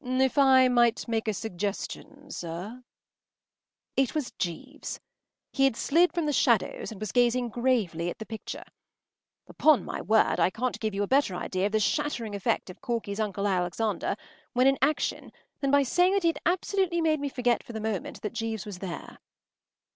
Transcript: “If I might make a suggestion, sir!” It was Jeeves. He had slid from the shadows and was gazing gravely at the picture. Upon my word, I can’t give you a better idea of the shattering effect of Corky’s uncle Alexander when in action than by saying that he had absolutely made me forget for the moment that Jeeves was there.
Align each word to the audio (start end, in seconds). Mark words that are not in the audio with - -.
“If 0.03 0.35
I 0.35 0.67
might 0.67 1.07
make 1.07 1.27
a 1.27 1.33
suggestion, 1.35 2.31
sir!” 2.31 2.83
It 3.95 4.15
was 4.15 4.31
Jeeves. 4.39 4.99
He 5.53 5.65
had 5.65 5.75
slid 5.75 6.11
from 6.11 6.25
the 6.25 6.33
shadows 6.33 6.91
and 6.91 6.99
was 6.99 7.11
gazing 7.11 7.49
gravely 7.49 8.09
at 8.09 8.17
the 8.17 8.25
picture. 8.25 8.63
Upon 9.47 9.85
my 9.85 10.01
word, 10.01 10.39
I 10.39 10.49
can’t 10.49 10.79
give 10.79 10.95
you 10.95 11.03
a 11.03 11.07
better 11.07 11.35
idea 11.35 11.67
of 11.67 11.71
the 11.73 11.79
shattering 11.79 12.33
effect 12.33 12.71
of 12.71 12.81
Corky’s 12.81 13.19
uncle 13.19 13.47
Alexander 13.47 14.15
when 14.53 14.65
in 14.65 14.79
action 14.81 15.31
than 15.59 15.69
by 15.69 15.83
saying 15.83 16.13
that 16.15 16.23
he 16.23 16.29
had 16.29 16.39
absolutely 16.47 16.99
made 16.99 17.19
me 17.19 17.29
forget 17.29 17.61
for 17.63 17.73
the 17.73 17.79
moment 17.89 18.23
that 18.23 18.33
Jeeves 18.33 18.65
was 18.65 18.79
there. 18.79 19.19